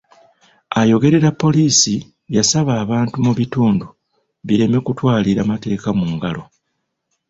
Ayogerera 0.81 1.29
poliisi 1.41 1.95
yasaba 2.35 2.71
abantu 2.83 3.15
mu 3.25 3.31
bitundu 3.39 3.85
bireme 4.47 4.77
kutwalira 4.85 5.41
mateeka 5.51 5.89
mu 5.99 6.07
ngalo. 6.13 6.43